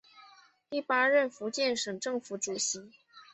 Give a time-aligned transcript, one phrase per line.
[0.67, 2.89] 第八任福建省政府主席。